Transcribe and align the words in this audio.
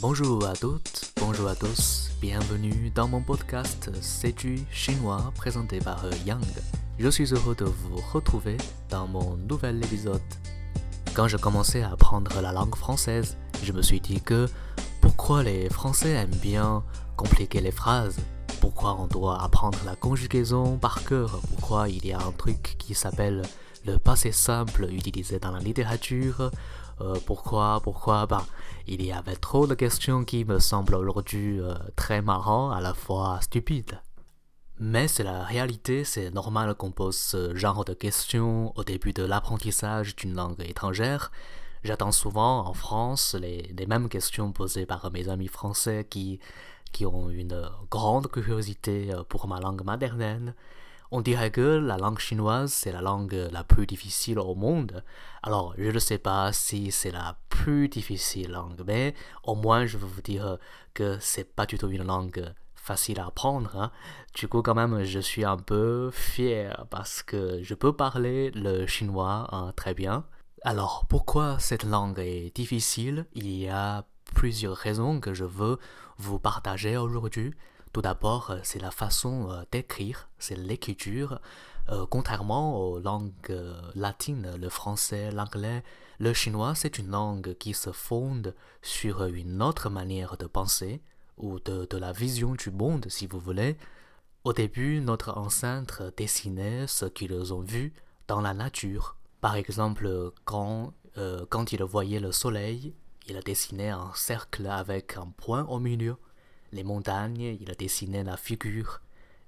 Bonjour 0.00 0.46
à 0.46 0.54
toutes, 0.54 1.12
bonjour 1.16 1.48
à 1.48 1.56
tous, 1.56 2.10
bienvenue 2.20 2.90
dans 2.94 3.08
mon 3.08 3.20
podcast 3.20 3.90
du 4.38 4.60
chinois 4.70 5.32
présenté 5.34 5.80
par 5.80 6.04
Yang. 6.24 6.44
Je 7.00 7.08
suis 7.08 7.32
heureux 7.34 7.56
de 7.56 7.64
vous 7.64 7.96
retrouver 8.12 8.56
dans 8.90 9.08
mon 9.08 9.36
nouvel 9.36 9.82
épisode. 9.84 10.20
Quand 11.14 11.26
je 11.26 11.36
commençais 11.36 11.82
à 11.82 11.90
apprendre 11.90 12.40
la 12.40 12.52
langue 12.52 12.76
française, 12.76 13.36
je 13.64 13.72
me 13.72 13.82
suis 13.82 14.00
dit 14.00 14.20
que 14.20 14.46
pourquoi 15.00 15.42
les 15.42 15.68
Français 15.68 16.10
aiment 16.10 16.38
bien 16.40 16.84
compliquer 17.16 17.60
les 17.60 17.72
phrases? 17.72 18.16
Pourquoi 18.60 18.96
on 19.00 19.08
doit 19.08 19.42
apprendre 19.42 19.78
la 19.84 19.96
conjugaison 19.96 20.78
par 20.78 21.02
cœur? 21.02 21.40
Pourquoi 21.56 21.88
il 21.88 22.06
y 22.06 22.12
a 22.12 22.18
un 22.18 22.32
truc 22.32 22.76
qui 22.78 22.94
s'appelle 22.94 23.42
le 23.86 23.98
passé 23.98 24.32
simple 24.32 24.88
utilisé 24.92 25.38
dans 25.38 25.52
la 25.52 25.60
littérature 25.60 26.50
euh, 27.02 27.16
pourquoi, 27.26 27.80
pourquoi? 27.82 28.26
Bah, 28.26 28.46
il 28.86 29.04
y 29.04 29.12
avait 29.12 29.36
trop 29.36 29.66
de 29.66 29.74
questions 29.74 30.24
qui 30.24 30.44
me 30.44 30.58
semblent 30.58 30.94
aujourd'hui 30.94 31.60
euh, 31.60 31.74
très 31.96 32.22
marrant, 32.22 32.70
à 32.70 32.80
la 32.80 32.94
fois 32.94 33.40
stupides. 33.40 33.98
Mais 34.78 35.08
c'est 35.08 35.22
la 35.22 35.44
réalité, 35.44 36.04
c'est 36.04 36.30
normal 36.30 36.74
qu'on 36.74 36.90
pose 36.90 37.16
ce 37.16 37.54
genre 37.54 37.84
de 37.84 37.94
questions 37.94 38.72
au 38.76 38.84
début 38.84 39.12
de 39.12 39.24
l'apprentissage 39.24 40.16
d'une 40.16 40.34
langue 40.34 40.60
étrangère. 40.60 41.30
J'attends 41.84 42.12
souvent 42.12 42.66
en 42.66 42.74
France 42.74 43.34
les, 43.34 43.62
les, 43.76 43.86
mêmes 43.86 44.08
questions 44.08 44.52
posées 44.52 44.86
par 44.86 45.10
mes 45.10 45.28
amis 45.28 45.48
français 45.48 46.06
qui, 46.08 46.40
qui 46.92 47.06
ont 47.06 47.30
une 47.30 47.68
grande 47.90 48.28
curiosité 48.28 49.12
euh, 49.12 49.24
pour 49.24 49.48
ma 49.48 49.60
langue 49.60 49.84
maternelle. 49.84 50.54
On 51.14 51.20
dirait 51.20 51.50
que 51.50 51.60
la 51.60 51.98
langue 51.98 52.18
chinoise, 52.18 52.72
c'est 52.72 52.90
la 52.90 53.02
langue 53.02 53.34
la 53.52 53.64
plus 53.64 53.86
difficile 53.86 54.38
au 54.38 54.54
monde. 54.54 55.04
Alors, 55.42 55.74
je 55.76 55.90
ne 55.90 55.98
sais 55.98 56.16
pas 56.16 56.54
si 56.54 56.90
c'est 56.90 57.10
la 57.10 57.36
plus 57.50 57.90
difficile 57.90 58.52
langue, 58.52 58.82
mais 58.86 59.14
au 59.44 59.54
moins, 59.54 59.84
je 59.84 59.98
veux 59.98 60.06
vous 60.06 60.22
dire 60.22 60.56
que 60.94 61.18
c'est 61.20 61.44
pas 61.44 61.66
du 61.66 61.76
tout 61.76 61.90
une 61.90 62.04
langue 62.04 62.54
facile 62.74 63.20
à 63.20 63.26
apprendre. 63.26 63.76
Hein. 63.76 63.92
Du 64.34 64.48
coup, 64.48 64.62
quand 64.62 64.74
même, 64.74 65.04
je 65.04 65.18
suis 65.18 65.44
un 65.44 65.58
peu 65.58 66.10
fier 66.10 66.86
parce 66.88 67.22
que 67.22 67.62
je 67.62 67.74
peux 67.74 67.92
parler 67.92 68.50
le 68.52 68.86
chinois 68.86 69.48
hein, 69.52 69.74
très 69.76 69.92
bien. 69.92 70.24
Alors, 70.62 71.04
pourquoi 71.10 71.58
cette 71.58 71.84
langue 71.84 72.20
est 72.20 72.56
difficile? 72.56 73.26
Il 73.34 73.50
y 73.54 73.68
a 73.68 74.06
plusieurs 74.34 74.76
raisons 74.76 75.20
que 75.20 75.34
je 75.34 75.44
veux 75.44 75.78
vous 76.16 76.38
partager 76.38 76.96
aujourd'hui. 76.96 77.52
Tout 77.92 78.00
d'abord, 78.00 78.50
euh, 78.50 78.58
c'est 78.62 78.80
la 78.80 78.90
façon 78.90 79.50
euh, 79.50 79.62
d'écrire, 79.70 80.28
c'est 80.38 80.56
l'écriture. 80.56 81.40
Euh, 81.90 82.06
contrairement 82.08 82.80
aux 82.80 83.00
langues 83.00 83.32
latines, 83.94 84.54
le 84.56 84.68
français, 84.68 85.30
l'anglais, 85.30 85.82
le 86.18 86.32
chinois, 86.32 86.74
c'est 86.74 86.98
une 86.98 87.10
langue 87.10 87.54
qui 87.58 87.74
se 87.74 87.92
fonde 87.92 88.54
sur 88.80 89.24
une 89.24 89.60
autre 89.60 89.90
manière 89.90 90.36
de 90.38 90.46
penser, 90.46 91.02
ou 91.36 91.58
de, 91.58 91.96
la 91.96 92.12
vision 92.12 92.54
du 92.54 92.70
monde, 92.70 93.06
si 93.08 93.26
vous 93.26 93.40
voulez. 93.40 93.76
Au 94.44 94.52
début, 94.52 95.00
notre 95.00 95.36
ancêtre 95.36 96.12
dessinait 96.16 96.86
ce 96.86 97.06
qu'ils 97.06 97.52
ont 97.52 97.60
vu 97.60 97.92
dans 98.28 98.40
la 98.40 98.54
nature. 98.54 99.16
Par 99.40 99.56
exemple, 99.56 100.30
quand, 100.44 100.92
quand 101.48 101.72
il 101.72 101.82
voyait 101.82 102.20
le 102.20 102.30
soleil, 102.30 102.94
il 103.26 103.40
dessinait 103.40 103.90
un 103.90 104.12
cercle 104.14 104.68
avec 104.68 105.16
un 105.16 105.32
point 105.36 105.64
au 105.64 105.80
milieu 105.80 106.16
les 106.72 106.84
montagnes, 106.84 107.56
il 107.60 107.70
a 107.70 107.74
dessiné 107.74 108.24
la 108.24 108.36
figure. 108.36 109.00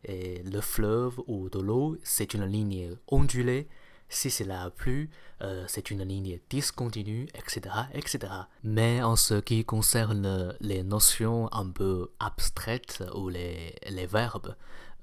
Et 0.04 0.42
le 0.42 0.60
fleuve 0.60 1.20
ou 1.26 1.48
de 1.48 1.58
l'eau, 1.58 1.96
c'est 2.02 2.34
une 2.34 2.44
ligne 2.44 2.96
ondulée. 3.08 3.68
Si 4.10 4.30
c'est 4.30 4.44
la 4.44 4.70
pluie, 4.70 5.08
euh, 5.40 5.64
c'est 5.66 5.90
une 5.90 6.02
ligne 6.04 6.38
discontinue, 6.50 7.26
etc., 7.34 7.74
etc. 7.94 8.32
Mais 8.62 9.02
en 9.02 9.16
ce 9.16 9.34
qui 9.34 9.64
concerne 9.64 10.54
les 10.60 10.82
notions 10.82 11.52
un 11.52 11.70
peu 11.70 12.10
abstraites 12.20 13.02
ou 13.14 13.30
les, 13.30 13.74
les 13.88 14.06
verbes, 14.06 14.54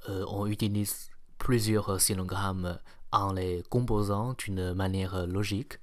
euh, 0.07 0.23
on 0.29 0.45
utilise 0.45 1.09
plusieurs 1.39 1.99
synogrammes 1.99 2.77
en 3.11 3.33
les 3.33 3.63
composant 3.69 4.35
d'une 4.37 4.73
manière 4.73 5.25
logique. 5.25 5.79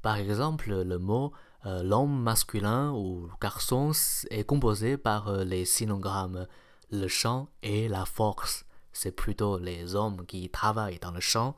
Par 0.00 0.16
exemple, 0.16 0.70
le 0.82 0.98
mot 0.98 1.32
euh, 1.66 1.82
l'homme 1.82 2.22
masculin 2.22 2.92
ou 2.92 3.30
garçon 3.40 3.92
est 4.30 4.44
composé 4.44 4.96
par 4.98 5.28
euh, 5.28 5.44
les 5.44 5.64
synogrammes 5.64 6.46
le 6.90 7.08
champ 7.08 7.48
et 7.62 7.88
la 7.88 8.04
force. 8.04 8.66
C'est 8.92 9.12
plutôt 9.12 9.58
les 9.58 9.94
hommes 9.94 10.26
qui 10.26 10.50
travaillent 10.50 10.98
dans 10.98 11.10
le 11.10 11.20
champ. 11.20 11.56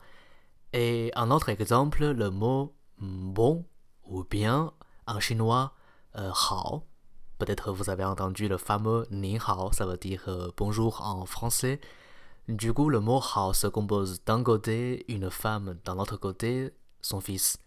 Et 0.73 1.11
un 1.15 1.29
autre 1.29 1.49
exemple, 1.49 2.05
le 2.05 2.29
mot 2.29 2.73
bon 2.99 3.65
ou 4.05 4.23
bien 4.23 4.71
en 5.05 5.19
chinois 5.19 5.73
euh, 6.17 6.31
hao. 6.31 6.83
Peut-être 7.37 7.71
vous 7.71 7.89
avez 7.89 8.05
entendu 8.05 8.47
le 8.47 8.57
fameux 8.57 9.05
ni 9.11 9.37
hao, 9.37 9.71
ça 9.73 9.85
veut 9.85 9.97
dire 9.97 10.51
bonjour 10.57 11.01
en 11.01 11.25
français. 11.25 11.79
Du 12.47 12.73
coup, 12.73 12.89
le 12.89 13.01
mot 13.01 13.21
hao 13.35 13.53
se 13.53 13.67
compose 13.67 14.23
d'un 14.23 14.41
côté 14.41 15.05
une 15.11 15.29
femme, 15.29 15.77
d'un 15.83 15.99
autre 15.99 16.17
côté 16.17 16.71
son 17.01 17.19
fils. 17.19 17.59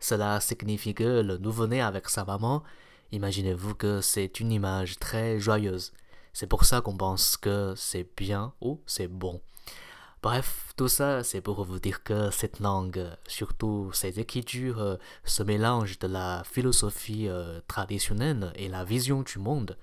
Cela 0.00 0.40
signifie 0.40 0.94
que 0.94 1.22
le 1.22 1.38
nouveau-né 1.38 1.80
avec 1.80 2.08
sa 2.08 2.24
maman, 2.24 2.62
imaginez-vous 3.12 3.74
que 3.74 4.00
c'est 4.00 4.40
une 4.40 4.52
image 4.52 4.98
très 4.98 5.38
joyeuse. 5.40 5.92
C'est 6.32 6.46
pour 6.46 6.64
ça 6.64 6.80
qu'on 6.80 6.96
pense 6.96 7.36
que 7.36 7.74
c'est 7.76 8.08
bien 8.16 8.52
ou 8.60 8.80
c'est 8.86 9.08
bon. 9.08 9.40
Bref, 10.22 10.72
tout 10.76 10.88
ça, 10.88 11.22
c'est 11.22 11.40
pour 11.40 11.64
vous 11.64 11.78
dire 11.78 12.02
que 12.02 12.30
cette 12.30 12.58
langue, 12.58 13.06
surtout 13.28 13.90
ses 13.92 14.18
écritures, 14.18 14.98
se 15.24 15.42
mélange 15.44 15.98
de 16.00 16.08
la 16.08 16.42
philosophie 16.44 17.28
euh, 17.28 17.60
traditionnelle 17.68 18.52
et 18.56 18.68
la 18.68 18.84
vision 18.84 19.22
du 19.22 19.38
monde, 19.38 19.76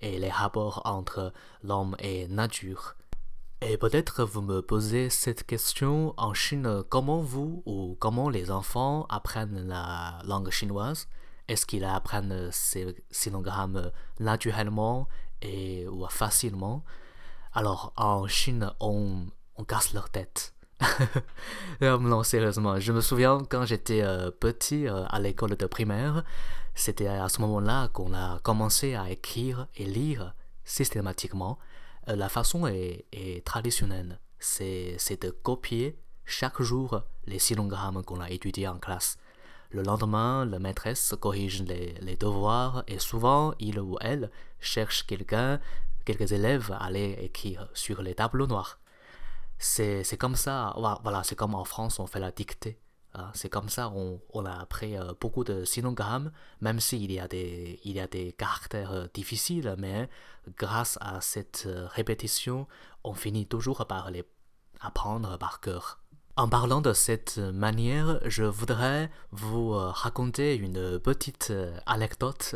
et 0.00 0.18
les 0.18 0.30
rapports 0.30 0.82
entre 0.84 1.32
l'homme 1.64 1.96
et 1.98 2.28
nature. 2.28 2.94
Et 3.62 3.76
peut-être 3.76 4.24
vous 4.24 4.40
me 4.40 4.62
posez 4.62 5.10
cette 5.10 5.46
question 5.46 6.14
en 6.16 6.32
Chine, 6.32 6.82
comment 6.88 7.20
vous 7.20 7.62
ou 7.66 7.94
comment 8.00 8.30
les 8.30 8.50
enfants 8.50 9.04
apprennent 9.10 9.68
la 9.68 10.18
langue 10.24 10.48
chinoise? 10.48 11.08
Est-ce 11.46 11.66
qu'ils 11.66 11.84
apprennent 11.84 12.48
ces 12.52 12.96
synogrammes 13.10 13.92
naturellement 14.18 15.08
et 15.42 15.86
ou 15.88 16.06
facilement? 16.08 16.84
Alors 17.52 17.92
en 17.96 18.26
Chine, 18.26 18.72
on, 18.80 19.26
casse 19.68 19.92
leur 19.92 20.08
tête. 20.08 20.54
non, 21.82 22.22
sérieusement, 22.22 22.80
je 22.80 22.92
me 22.92 23.02
souviens 23.02 23.40
quand 23.46 23.66
j'étais 23.66 24.00
euh, 24.00 24.30
petit 24.30 24.88
euh, 24.88 25.04
à 25.08 25.20
l'école 25.20 25.54
de 25.54 25.66
primaire, 25.66 26.24
c'était 26.74 27.08
à 27.08 27.28
ce 27.28 27.42
moment-là 27.42 27.88
qu'on 27.88 28.14
a 28.14 28.38
commencé 28.38 28.94
à 28.94 29.10
écrire 29.10 29.66
et 29.76 29.84
lire 29.84 30.34
systématiquement. 30.64 31.58
euh, 31.58 31.70
la 32.16 32.28
façon 32.28 32.66
est, 32.66 33.44
traditionnelle. 33.44 34.18
C'est 34.38 35.22
de 35.22 35.30
copier 35.30 35.98
chaque 36.24 36.62
jour 36.62 37.02
les 37.26 37.38
synogrammes 37.38 38.02
qu'on 38.02 38.20
a 38.20 38.30
étudiés 38.30 38.68
en 38.68 38.78
classe. 38.78 39.18
Le 39.70 39.82
lendemain, 39.82 40.44
la 40.44 40.58
maîtresse 40.58 41.14
corrige 41.20 41.62
les, 41.62 41.94
les 42.00 42.16
devoirs 42.16 42.82
et 42.88 42.98
souvent, 42.98 43.54
il 43.60 43.78
ou 43.78 43.96
elle 44.00 44.30
cherche 44.58 45.06
quelqu'un, 45.06 45.60
quelques 46.04 46.32
élèves 46.32 46.72
à 46.72 46.84
aller 46.84 47.16
écrire 47.20 47.68
sur 47.74 48.02
les 48.02 48.14
tableaux 48.14 48.46
noirs. 48.46 48.80
C'est 49.58 50.16
comme 50.18 50.36
ça, 50.36 50.74
voilà, 51.02 51.22
c'est 51.22 51.36
comme 51.36 51.54
en 51.54 51.64
France, 51.64 51.98
on 51.98 52.06
fait 52.06 52.18
la 52.18 52.32
dictée. 52.32 52.80
Hein, 53.14 53.30
c'est 53.34 53.48
comme 53.48 53.68
ça 53.68 53.92
on, 53.92 54.44
a 54.44 54.60
appris 54.60 54.96
euh, 54.96 55.12
beaucoup 55.20 55.42
de 55.42 55.64
synogrammes, 55.64 56.30
même 56.60 56.78
s'il 56.78 57.10
y, 57.10 57.18
a 57.18 57.26
des, 57.26 57.80
il 57.84 57.96
y 57.96 58.00
a 58.00 58.06
des 58.06 58.32
caractères 58.32 58.92
euh, 58.92 59.06
difficiles, 59.12 59.74
mais 59.78 60.08
grâce 60.56 60.96
à 61.00 61.20
cette 61.20 61.64
euh, 61.66 61.88
répétition, 61.88 62.68
on 63.02 63.14
finit 63.14 63.46
toujours 63.46 63.84
par 63.86 64.12
les 64.12 64.24
apprendre 64.80 65.36
par 65.38 65.60
cœur. 65.60 65.98
En 66.36 66.48
parlant 66.48 66.80
de 66.80 66.92
cette 66.92 67.38
manière, 67.38 68.20
je 68.24 68.44
voudrais 68.44 69.10
vous 69.32 69.72
raconter 69.72 70.54
une 70.54 70.98
petite 70.98 71.52
anecdote. 71.84 72.54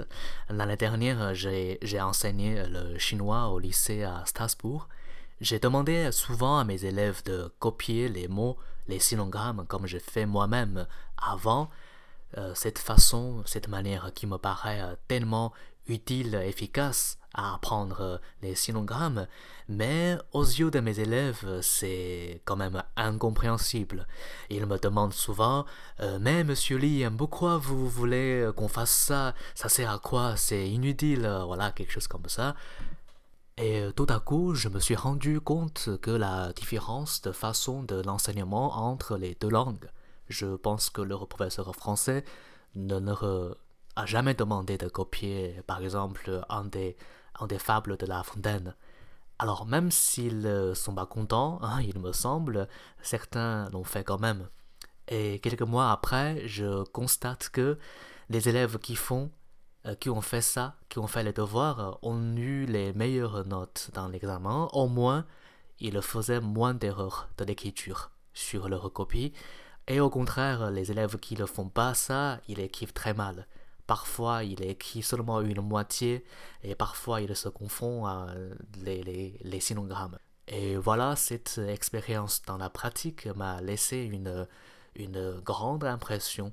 L'année 0.48 0.76
dernière, 0.76 1.34
j'ai 1.34 2.00
enseigné 2.00 2.66
le 2.66 2.96
chinois 2.98 3.48
au 3.48 3.58
lycée 3.58 4.04
à 4.04 4.22
Strasbourg. 4.24 4.88
J'ai 5.40 5.58
demandé 5.58 6.10
souvent 6.12 6.58
à 6.58 6.64
mes 6.64 6.84
élèves 6.84 7.22
de 7.24 7.52
copier 7.58 8.08
les 8.08 8.28
mots 8.28 8.56
les 8.88 8.98
synogrammes 8.98 9.64
comme 9.66 9.86
j'ai 9.86 10.00
fait 10.00 10.26
moi-même 10.26 10.86
avant, 11.16 11.70
euh, 12.36 12.52
cette 12.54 12.78
façon, 12.78 13.42
cette 13.46 13.68
manière 13.68 14.12
qui 14.14 14.26
me 14.26 14.38
paraît 14.38 14.80
euh, 14.82 14.96
tellement 15.08 15.52
utile, 15.86 16.34
efficace 16.34 17.18
à 17.34 17.54
apprendre 17.54 18.00
euh, 18.00 18.18
les 18.42 18.54
synogrammes, 18.54 19.26
mais 19.68 20.16
aux 20.32 20.44
yeux 20.44 20.70
de 20.70 20.80
mes 20.80 20.98
élèves, 20.98 21.60
c'est 21.62 22.42
quand 22.44 22.56
même 22.56 22.82
incompréhensible. 22.96 24.06
Ils 24.50 24.66
me 24.66 24.78
demandent 24.78 25.14
souvent 25.14 25.64
Mais 26.20 26.44
monsieur 26.44 26.76
Lee, 26.76 27.06
pourquoi 27.16 27.56
vous 27.56 27.88
voulez 27.88 28.50
qu'on 28.56 28.68
fasse 28.68 28.90
ça? 28.90 29.34
Ça 29.54 29.68
sert 29.68 29.90
à 29.90 29.98
quoi? 29.98 30.36
C'est 30.36 30.68
inutile, 30.68 31.26
voilà, 31.46 31.72
quelque 31.72 31.92
chose 31.92 32.08
comme 32.08 32.28
ça. 32.28 32.54
Et 33.56 33.80
euh, 33.80 33.92
tout 33.92 34.06
à 34.08 34.20
coup, 34.20 34.54
je 34.54 34.68
me 34.68 34.80
suis 34.80 34.96
rendu 34.96 35.40
compte 35.40 35.90
que 36.02 36.10
la 36.10 36.52
différence 36.52 37.22
de 37.22 37.32
façon 37.32 37.82
de 37.82 38.02
l'enseignement 38.02 38.76
entre 38.76 39.16
les 39.16 39.34
deux 39.36 39.50
langues, 39.50 39.88
je 40.28 40.56
pense 40.56 40.90
que 40.90 41.02
leur 41.02 41.28
professeur 41.28 41.74
français 41.74 42.24
ne 42.74 42.98
leur 42.98 43.56
a 43.96 44.06
jamais 44.06 44.34
demandé 44.34 44.78
de 44.78 44.88
copier, 44.88 45.62
par 45.66 45.80
exemple, 45.82 46.44
un 46.48 46.64
des, 46.64 46.96
des 47.48 47.58
fables 47.58 47.96
de 47.96 48.06
La 48.06 48.22
Fontaine. 48.22 48.74
Alors 49.38 49.66
même 49.66 49.90
s'ils 49.90 50.40
ne 50.40 50.74
sont 50.74 50.94
pas 50.94 51.06
contents, 51.06 51.58
hein, 51.62 51.80
il 51.82 51.98
me 51.98 52.12
semble, 52.12 52.68
certains 53.02 53.68
l'ont 53.70 53.84
fait 53.84 54.04
quand 54.04 54.18
même. 54.18 54.48
Et 55.08 55.38
quelques 55.40 55.62
mois 55.62 55.90
après, 55.90 56.46
je 56.46 56.84
constate 56.84 57.50
que 57.50 57.78
les 58.30 58.48
élèves 58.48 58.78
qui 58.78 58.96
font, 58.96 59.24
euh, 59.24 59.28
qui 60.00 60.10
ont 60.10 60.20
fait 60.20 60.40
ça, 60.40 60.76
qui 60.88 60.98
ont 60.98 61.06
fait 61.06 61.22
les 61.22 61.32
devoirs, 61.32 61.98
ont 62.02 62.36
eu 62.36 62.66
les 62.66 62.92
meilleures 62.92 63.46
notes 63.46 63.90
dans 63.92 64.08
l'examen. 64.08 64.68
Au 64.72 64.88
moins, 64.88 65.26
ils 65.80 66.00
faisaient 66.00 66.40
moins 66.40 66.74
d'erreurs 66.74 67.28
de 67.38 67.44
l'écriture 67.44 68.10
sur 68.32 68.68
leur 68.68 68.92
copie. 68.92 69.32
Et 69.86 70.00
au 70.00 70.08
contraire, 70.08 70.70
les 70.70 70.90
élèves 70.90 71.18
qui 71.18 71.36
ne 71.36 71.44
font 71.46 71.68
pas 71.68 71.94
ça, 71.94 72.40
ils 72.48 72.60
écrivent 72.60 72.92
très 72.92 73.12
mal. 73.14 73.46
Parfois, 73.86 74.44
il 74.44 74.62
écrit 74.62 75.02
seulement 75.02 75.42
une 75.42 75.60
moitié 75.60 76.24
et 76.62 76.74
parfois, 76.74 77.20
il 77.20 77.36
se 77.36 77.50
confond 77.50 78.06
à 78.06 78.28
les, 78.82 79.02
les, 79.02 79.38
les 79.42 79.60
synogrammes. 79.60 80.18
Et 80.48 80.76
voilà, 80.76 81.16
cette 81.16 81.58
expérience 81.58 82.42
dans 82.42 82.56
la 82.56 82.70
pratique 82.70 83.26
m'a 83.36 83.60
laissé 83.60 83.98
une, 83.98 84.46
une 84.94 85.40
grande 85.40 85.84
impression. 85.84 86.52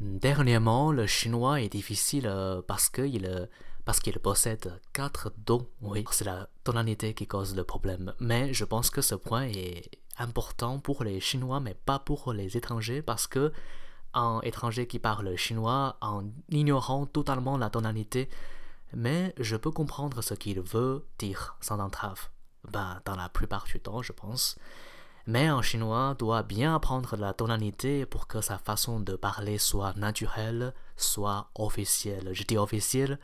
Dernièrement, 0.00 0.92
le 0.92 1.06
chinois 1.06 1.60
est 1.60 1.68
difficile 1.68 2.26
euh, 2.26 2.62
parce 2.66 2.88
qu'il 2.88 3.26
euh, 3.26 3.46
parce 3.84 4.00
qu'il 4.00 4.18
possède 4.18 4.80
quatre 4.92 5.32
dons. 5.36 5.66
Oui, 5.82 6.04
c'est 6.10 6.24
la 6.24 6.48
tonalité 6.64 7.12
qui 7.12 7.26
cause 7.26 7.54
le 7.54 7.64
problème. 7.64 8.14
Mais 8.18 8.54
je 8.54 8.64
pense 8.64 8.88
que 8.88 9.02
ce 9.02 9.14
point 9.14 9.44
est 9.44 9.90
important 10.16 10.78
pour 10.78 11.04
les 11.04 11.20
Chinois, 11.20 11.60
mais 11.60 11.74
pas 11.74 11.98
pour 11.98 12.32
les 12.32 12.56
étrangers, 12.56 13.02
parce 13.02 13.26
que 13.26 13.52
un 14.14 14.40
étranger 14.42 14.86
qui 14.86 14.98
parle 14.98 15.36
chinois 15.36 15.96
en 16.00 16.24
ignorant 16.48 17.06
totalement 17.06 17.56
la 17.56 17.70
tonalité, 17.70 18.28
mais 18.94 19.34
je 19.38 19.56
peux 19.56 19.70
comprendre 19.70 20.22
ce 20.22 20.34
qu'il 20.34 20.60
veut 20.60 21.06
dire 21.18 21.56
sans 21.60 21.78
entrave. 21.78 22.28
Ben, 22.70 23.00
dans 23.04 23.16
la 23.16 23.28
plupart 23.28 23.64
du 23.64 23.80
temps, 23.80 24.02
je 24.02 24.12
pense. 24.12 24.58
Mais 25.26 25.46
un 25.46 25.62
chinois 25.62 26.14
doit 26.18 26.42
bien 26.42 26.74
apprendre 26.74 27.16
la 27.16 27.32
tonalité 27.34 28.06
pour 28.06 28.26
que 28.26 28.40
sa 28.40 28.58
façon 28.58 29.00
de 29.00 29.16
parler 29.16 29.58
soit 29.58 29.96
naturelle, 29.96 30.74
soit 30.96 31.50
officielle. 31.54 32.30
Je 32.32 32.44
dis 32.44 32.58
officielle 32.58 33.18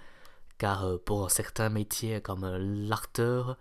car 0.59 0.85
euh, 0.85 0.99
pour 0.99 1.31
certains 1.31 1.69
métiers 1.69 2.21
comme 2.21 2.47
l'acteur, 2.89 3.59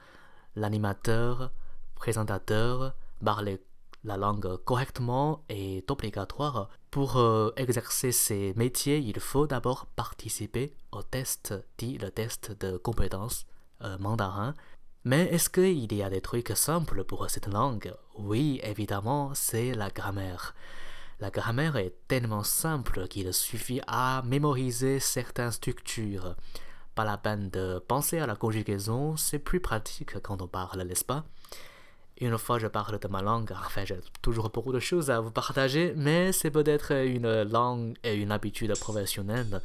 l'animateur, 0.55 1.51
présentateur, 1.95 2.93
parler 3.23 3.61
la 4.05 4.17
langue 4.17 4.57
correctement 4.57 5.43
est 5.49 5.89
obligatoire. 5.89 6.69
Pour 6.91 7.17
euh, 7.17 7.51
exercer 7.57 8.11
ces 8.11 8.53
métiers, 8.55 8.99
il 8.99 9.19
faut 9.19 9.47
d'abord 9.47 9.87
participer 9.95 10.75
au 10.91 11.01
test, 11.01 11.53
dit 11.79 11.97
le 11.97 12.11
test 12.11 12.51
de 12.59 12.77
compétences 12.77 13.45
euh, 13.81 13.97
mandarin. 13.97 14.53
Mais 15.05 15.25
est-ce 15.31 15.51
qu'il 15.51 15.93
y 15.93 16.01
a 16.01 16.09
des 16.09 16.19
trucs 16.19 16.51
simples 16.55 17.03
pour 17.03 17.29
cette 17.29 17.45
langue? 17.45 17.93
Oui, 18.17 18.59
évidemment, 18.63 19.35
c'est 19.35 19.75
la 19.75 19.91
grammaire. 19.91 20.55
La 21.19 21.29
grammaire 21.29 21.77
est 21.77 21.93
tellement 22.07 22.41
simple 22.41 23.07
qu'il 23.07 23.31
suffit 23.31 23.81
à 23.85 24.23
mémoriser 24.25 24.99
certaines 24.99 25.51
structures. 25.51 26.35
Pas 26.95 27.05
la 27.05 27.17
peine 27.17 27.51
de 27.51 27.77
penser 27.87 28.17
à 28.17 28.25
la 28.25 28.35
conjugaison, 28.35 29.15
c'est 29.15 29.37
plus 29.37 29.59
pratique 29.59 30.19
quand 30.23 30.41
on 30.41 30.47
parle, 30.47 30.81
n'est-ce 30.81 31.05
pas? 31.05 31.23
Une 32.19 32.37
fois 32.39 32.57
je 32.57 32.67
parle 32.67 32.97
de 32.97 33.07
ma 33.07 33.21
langue, 33.21 33.51
enfin 33.51 33.85
j'ai 33.85 33.99
toujours 34.23 34.49
beaucoup 34.49 34.71
de 34.71 34.79
choses 34.79 35.11
à 35.11 35.19
vous 35.19 35.31
partager, 35.31 35.93
mais 35.95 36.31
c'est 36.31 36.49
peut-être 36.49 36.93
une 36.93 37.43
langue 37.43 37.95
et 38.03 38.15
une 38.15 38.31
habitude 38.31 38.73
professionnelle. 38.79 39.61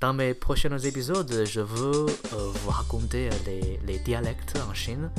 Dans 0.00 0.12
mes 0.12 0.34
prochains 0.34 0.78
épisodes, 0.78 1.44
je 1.46 1.60
veux 1.60 2.06
euh, 2.06 2.50
vous 2.52 2.70
raconter 2.70 3.30
les, 3.86 3.98
dialectes 3.98 4.58
en 4.68 4.74
Chine. 4.74 5.10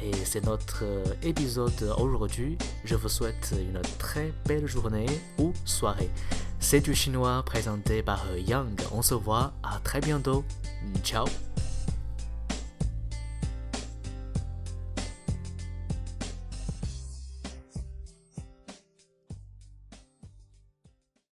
Et 0.00 0.12
c'est 0.24 0.44
notre 0.44 0.84
euh, 0.84 1.04
épisode 1.22 1.94
aujourd'hui. 1.98 2.56
Je 2.84 2.94
vous 2.94 3.08
souhaite 3.08 3.52
une 3.58 3.80
très 3.98 4.32
belle 4.46 4.66
journée 4.66 5.06
ou 5.38 5.52
soirée. 5.64 6.10
C'est 6.60 6.80
du 6.80 6.94
chinois 6.94 7.42
présenté 7.44 8.02
par 8.02 8.24
Yang. 8.36 8.80
On 8.92 9.02
se 9.02 9.14
voit 9.14 9.52
à 9.62 9.80
très 9.82 10.00
bientôt. 10.00 10.44
Ciao 11.02 11.26